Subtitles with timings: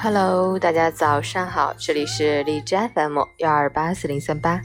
[0.00, 4.60] Hello，大家早上好，这里是荔枝 FM 幺二八四零三八，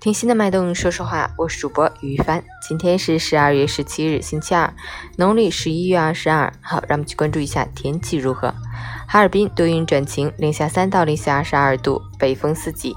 [0.00, 2.42] 听心的脉动说说话，我是主播于帆。
[2.66, 4.72] 今天是十二月十七日，星期二，
[5.16, 6.52] 农历十一月二十二。
[6.62, 8.54] 好，让我们去关注一下天气如何。
[9.06, 12.94] 哈尔滨多云转晴，零下三到零下二十二度，北风四级，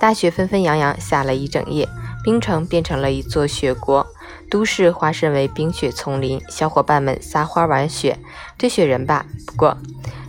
[0.00, 1.88] 大雪纷纷扬扬，下了一整夜，
[2.24, 4.06] 冰城变成了一座雪国，
[4.50, 8.18] 都市化身为冰雪丛林，小伙伴们撒欢玩雪，
[8.56, 9.26] 堆雪人吧。
[9.46, 9.76] 不过。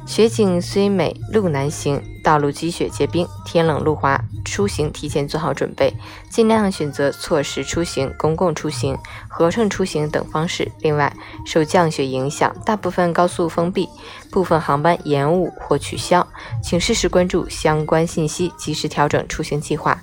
[0.05, 5.95] 雪景虽美，路难行，道路积雪结冰，天冷路滑，出行提前做好准备，
[6.29, 8.95] 尽量选择错时出行、公共出行、
[9.27, 10.71] 合乘出行等方式。
[10.81, 11.11] 另外，
[11.43, 13.89] 受降雪影响，大部分高速封闭，
[14.29, 16.27] 部分航班延误或取消，
[16.61, 19.99] 请适时关注相关信息，及时调整出行计划。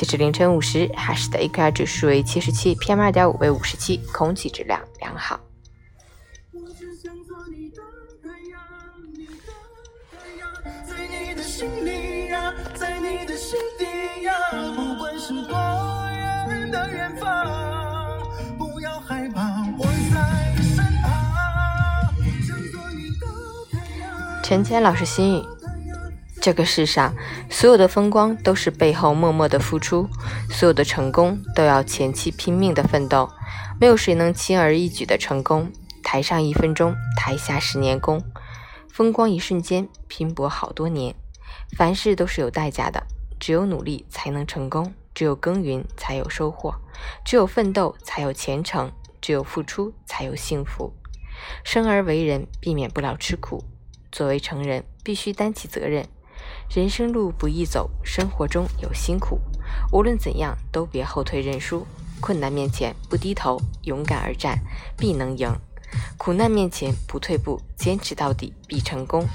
[0.00, 5.38] 截至凌晨五时，哈市的 AQI 指数为七十七，PM 二点五为五十七，空气质量良好。
[24.42, 25.44] 陈谦老师心语：
[26.40, 27.14] 这个世上，
[27.50, 30.08] 所有的风光都是背后默默的付出，
[30.48, 33.28] 所有的成功都要前期拼命的奋斗。
[33.78, 35.70] 没有谁能轻而易举的成功。
[36.02, 38.24] 台上一分钟，台下十年功。
[38.88, 41.14] 风光一瞬间，拼搏好多年。
[41.76, 43.06] 凡事都是有代价的，
[43.38, 46.74] 只有努力才能成功，只有耕耘才有收获，
[47.22, 50.94] 只有奋斗才有前程，只有付出才有幸福。
[51.62, 53.62] 生而为人，避免不了吃苦。
[54.10, 56.06] 作为成人，必须担起责任。
[56.68, 59.40] 人生路不易走，生活中有辛苦。
[59.92, 61.86] 无论怎样，都别后退认输。
[62.20, 64.58] 困难面前不低头，勇敢而战，
[64.96, 65.50] 必能赢。
[66.16, 69.26] 苦难面前不退步，坚持到底必成功。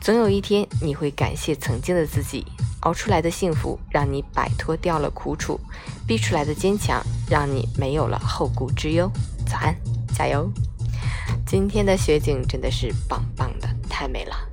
[0.00, 2.46] 总有一天，你会感谢曾经的自己，
[2.80, 5.60] 熬出来的幸福让你摆脱掉了苦楚，
[6.06, 9.10] 逼出来的坚强让你没有了后顾之忧。
[9.46, 9.74] 早安，
[10.14, 10.50] 加油！
[11.46, 14.49] 今天的雪景真的是棒棒的，太美了。